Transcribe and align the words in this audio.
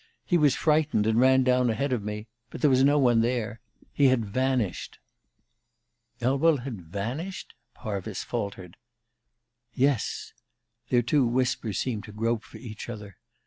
He 0.25 0.35
was 0.35 0.55
frightened, 0.55 1.05
and 1.05 1.19
ran 1.19 1.43
down 1.43 1.69
ahead 1.69 1.93
of 1.93 2.01
me; 2.01 2.25
but 2.49 2.61
there 2.61 2.71
was 2.71 2.83
no 2.83 2.97
one 2.97 3.21
there. 3.21 3.59
He 3.93 4.05
had 4.05 4.25
vanished." 4.25 4.97
"Elwell 6.19 6.57
had 6.57 6.81
vanished?" 6.81 7.53
Parvis 7.75 8.23
faltered. 8.23 8.77
"Yes." 9.75 10.33
Their 10.89 11.03
two 11.03 11.23
whispers 11.27 11.77
seemed 11.77 12.03
to 12.05 12.11
grope 12.11 12.43
for 12.43 12.57
each 12.57 12.89
other. 12.89 13.17